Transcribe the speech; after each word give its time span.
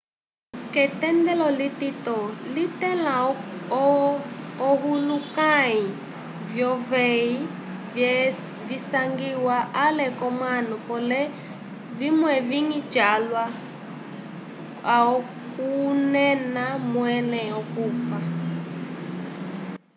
k'etendelo 0.71 1.47
litito 1.59 2.17
litẽla 2.53 3.15
ohulukãyi 4.69 5.79
vyuveyi 6.51 7.31
vyasangiwa 8.65 9.57
ale 9.85 10.05
k'omanu 10.17 10.75
pole 10.87 11.21
vimwe 11.99 12.33
vivĩ 12.49 12.79
calwa 12.93 13.45
okunena 15.01 16.65
mwẽle 16.91 17.43
okufa 17.61 18.19